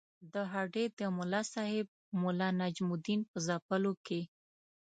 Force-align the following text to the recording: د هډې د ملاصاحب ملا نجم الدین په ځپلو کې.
د 0.33 0.35
هډې 0.53 0.85
د 0.99 1.01
ملاصاحب 1.17 1.87
ملا 2.21 2.49
نجم 2.61 2.87
الدین 2.95 3.21
په 3.29 3.37
ځپلو 3.47 3.93
کې. 4.05 4.21